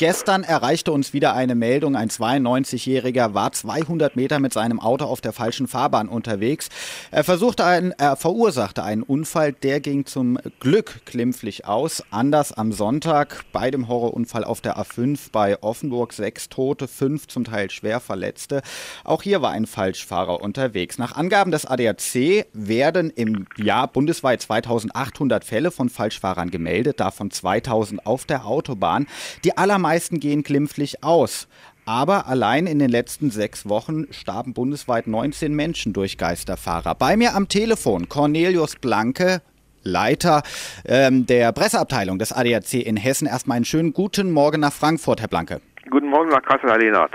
[0.00, 1.94] Gestern erreichte uns wieder eine Meldung.
[1.94, 6.70] Ein 92-Jähriger war 200 Meter mit seinem Auto auf der falschen Fahrbahn unterwegs.
[7.10, 12.02] Er, versuchte einen, er verursachte einen Unfall, der ging zum Glück glimpflich aus.
[12.10, 17.44] Anders am Sonntag bei dem Horrorunfall auf der A5 bei Offenburg sechs Tote, fünf zum
[17.44, 18.62] Teil schwer Verletzte.
[19.04, 20.96] Auch hier war ein Falschfahrer unterwegs.
[20.96, 28.06] Nach Angaben des ADAC werden im Jahr bundesweit 2800 Fälle von Falschfahrern gemeldet, davon 2000
[28.06, 29.06] auf der Autobahn.
[29.44, 31.48] Die allermeisten meisten gehen glimpflich aus.
[31.84, 36.94] Aber allein in den letzten sechs Wochen starben bundesweit 19 Menschen durch Geisterfahrer.
[36.94, 39.42] Bei mir am Telefon Cornelius Blanke,
[39.82, 40.44] Leiter
[40.86, 43.26] ähm, der Presseabteilung des ADAC in Hessen.
[43.26, 45.60] Erstmal einen schönen guten Morgen nach Frankfurt, Herr Blanke.
[45.90, 47.10] Guten Morgen nach Kassel, Herr Lehnert.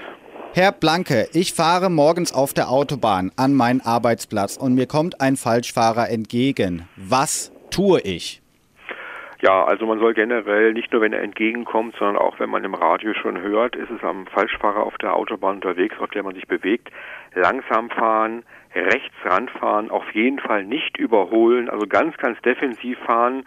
[0.53, 5.37] Herr Blanke, ich fahre morgens auf der Autobahn an meinen Arbeitsplatz und mir kommt ein
[5.37, 6.89] Falschfahrer entgegen.
[6.97, 8.41] Was tue ich?
[9.41, 12.73] Ja, also man soll generell nicht nur, wenn er entgegenkommt, sondern auch wenn man im
[12.73, 16.47] Radio schon hört, ist es am Falschfahrer auf der Autobahn unterwegs, auf der man sich
[16.47, 16.89] bewegt,
[17.33, 18.43] langsam fahren,
[18.73, 23.45] rechts ranfahren, auf jeden Fall nicht überholen, also ganz, ganz defensiv fahren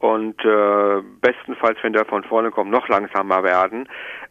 [0.00, 3.86] und äh, bestenfalls, wenn der von vorne kommt, noch langsamer werden.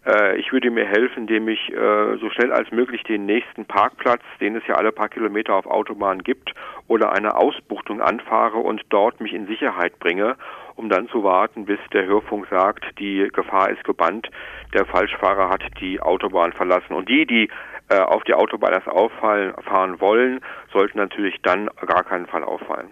[0.05, 4.23] Äh, ich würde mir helfen, indem ich äh, so schnell als möglich den nächsten Parkplatz,
[4.39, 6.53] den es ja alle paar Kilometer auf Autobahnen gibt,
[6.87, 10.37] oder eine Ausbuchtung anfahre und dort mich in Sicherheit bringe,
[10.79, 14.29] um dann zu warten, bis der Hörfunk sagt, die Gefahr ist gebannt,
[14.73, 16.93] der Falschfahrer hat die Autobahn verlassen.
[16.93, 17.49] Und die, die
[17.89, 20.39] äh, auf die Autobahn erst auffallen, fahren wollen,
[20.71, 22.87] sollten natürlich dann gar keinen Fall auffallen.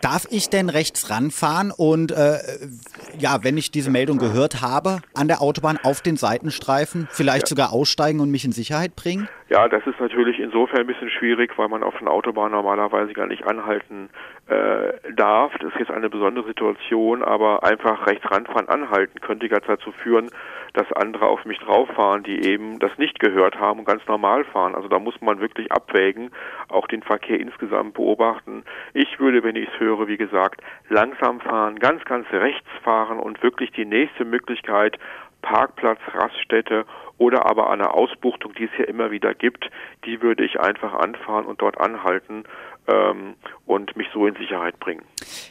[0.00, 2.38] Darf ich denn rechts ranfahren und äh,
[3.18, 7.46] ja, wenn ich diese Meldung gehört habe, an der Autobahn auf den Seitenstreifen vielleicht ja.
[7.46, 9.28] sogar aussteigen und mich in Sicherheit bringen?
[9.48, 13.26] Ja, das ist natürlich insofern ein bisschen schwierig, weil man auf den Autobahn normalerweise gar
[13.26, 14.10] nicht anhalten
[14.48, 15.52] äh, darf.
[15.60, 20.30] Das ist jetzt eine besondere Situation, aber einfach rechts ranfahren, anhalten könnte ja dazu führen,
[20.76, 24.44] dass andere auf mich drauf fahren, die eben das nicht gehört haben und ganz normal
[24.44, 24.74] fahren.
[24.74, 26.30] Also da muss man wirklich abwägen,
[26.68, 28.62] auch den Verkehr insgesamt beobachten.
[28.92, 33.42] Ich würde, wenn ich es höre, wie gesagt, langsam fahren, ganz, ganz rechts fahren und
[33.42, 34.98] wirklich die nächste Möglichkeit
[35.46, 36.86] Parkplatz, Raststätte
[37.18, 39.70] oder aber eine Ausbuchtung, die es hier immer wieder gibt,
[40.04, 42.42] die würde ich einfach anfahren und dort anhalten
[42.88, 43.34] ähm,
[43.64, 45.02] und mich so in Sicherheit bringen.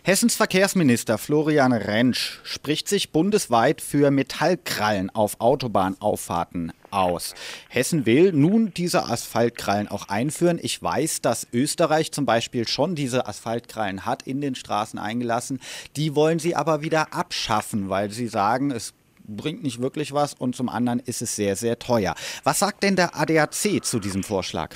[0.04, 7.34] Hessens Verkehrsminister Florian Rentsch spricht sich bundesweit für Metallkrallen auf Autobahnauffahrten aus.
[7.70, 10.60] Hessen will nun diese Asphaltkrallen auch einführen.
[10.62, 15.62] Ich weiß, dass Österreich zum Beispiel schon diese Asphaltkrallen hat in den Straßen eingelassen.
[15.96, 18.94] Die wollen sie aber wieder abschaffen, weil sie sagen, es
[19.28, 22.16] bringt nicht wirklich was und zum anderen ist es sehr, sehr teuer.
[22.44, 24.76] Was sagt denn der ADAC zu diesem Vorschlag?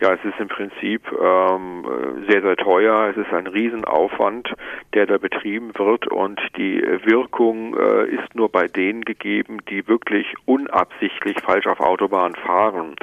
[0.00, 1.84] Ja, es ist im Prinzip ähm,
[2.28, 3.10] sehr, sehr teuer.
[3.10, 4.54] Es ist ein Riesenaufwand,
[4.94, 10.26] der da betrieben wird und die Wirkung äh, ist nur bei denen gegeben, die wirklich
[10.44, 12.94] unabsichtlich falsch auf Autobahn fahren.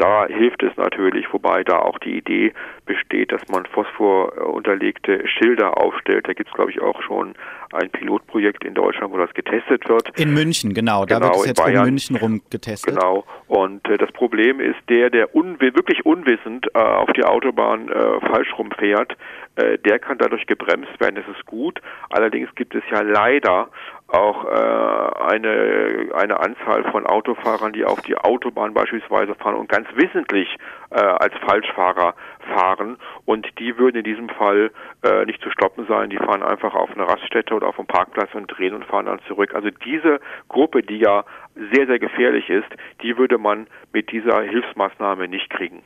[0.00, 2.54] Da hilft es natürlich, wobei da auch die Idee
[2.86, 6.26] besteht, dass man phosphorunterlegte Schilder aufstellt.
[6.26, 7.34] Da gibt es, glaube ich, auch schon
[7.74, 10.18] ein Pilotprojekt in Deutschland, wo das getestet wird.
[10.18, 11.04] In München, genau.
[11.04, 12.94] Da genau, wird es jetzt in um München rum getestet.
[12.94, 13.24] Genau.
[13.46, 18.20] Und äh, das Problem ist, der, der unwi wirklich unwissend äh, auf die Autobahn äh,
[18.26, 19.18] falsch rumfährt,
[19.56, 21.16] äh, der kann dadurch gebremst werden.
[21.16, 21.78] Das ist gut.
[22.08, 23.68] Allerdings gibt es ja leider
[24.12, 29.88] auch äh, eine, eine Anzahl von Autofahrern, die auf die Autobahn beispielsweise fahren und ganz
[29.94, 30.48] wissentlich
[30.90, 32.14] äh, als Falschfahrer
[32.54, 34.70] fahren und die würden in diesem Fall
[35.02, 36.10] äh, nicht zu stoppen sein.
[36.10, 39.20] Die fahren einfach auf eine Raststätte oder auf einen Parkplatz und drehen und fahren dann
[39.28, 39.54] zurück.
[39.54, 41.24] Also diese Gruppe, die ja
[41.72, 42.68] sehr, sehr gefährlich ist,
[43.02, 45.82] die würde man mit dieser Hilfsmaßnahme nicht kriegen.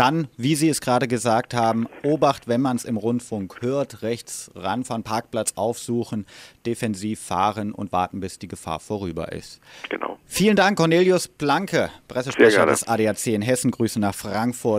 [0.00, 4.50] Dann, wie Sie es gerade gesagt haben, Obacht, wenn man es im Rundfunk hört, rechts
[4.54, 6.24] ranfahren, Parkplatz aufsuchen,
[6.64, 9.60] defensiv fahren und warten, bis die Gefahr vorüber ist.
[9.90, 10.16] Genau.
[10.24, 13.72] Vielen Dank, Cornelius Blanke, Pressesprecher des ADAC in Hessen.
[13.72, 14.78] Grüße nach Frankfurt.